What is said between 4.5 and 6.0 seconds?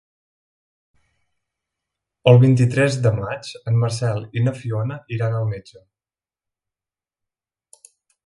Fiona iran al metge.